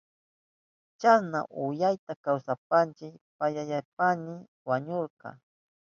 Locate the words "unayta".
1.63-2.11